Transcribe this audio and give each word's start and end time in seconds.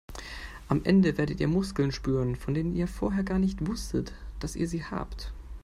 Am 0.67 0.83
Ende 0.83 1.19
werdet 1.19 1.39
ihr 1.41 1.47
Muskeln 1.47 1.91
spüren, 1.91 2.35
von 2.35 2.55
denen 2.55 2.75
ihr 2.75 2.87
vorher 2.87 3.23
gar 3.23 3.37
nicht 3.37 3.67
wusstet, 3.67 4.13
dass 4.39 4.55
ihr 4.55 4.67
sie 4.67 4.83
habt. 4.83 5.31